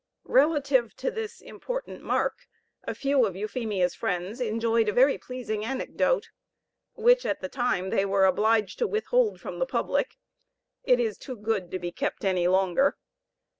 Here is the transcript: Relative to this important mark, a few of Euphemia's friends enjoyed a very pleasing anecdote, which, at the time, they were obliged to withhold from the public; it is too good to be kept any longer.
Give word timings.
Relative 0.33 0.95
to 0.97 1.11
this 1.11 1.41
important 1.41 2.01
mark, 2.01 2.47
a 2.85 2.95
few 2.95 3.23
of 3.23 3.35
Euphemia's 3.35 3.93
friends 3.93 4.41
enjoyed 4.41 4.89
a 4.89 4.91
very 4.91 5.19
pleasing 5.19 5.63
anecdote, 5.63 6.31
which, 6.95 7.23
at 7.23 7.39
the 7.39 7.47
time, 7.47 7.91
they 7.91 8.03
were 8.03 8.25
obliged 8.25 8.79
to 8.79 8.87
withhold 8.87 9.39
from 9.39 9.59
the 9.59 9.67
public; 9.67 10.17
it 10.83 10.99
is 10.99 11.19
too 11.19 11.35
good 11.35 11.69
to 11.69 11.77
be 11.77 11.91
kept 11.91 12.25
any 12.25 12.47
longer. 12.47 12.97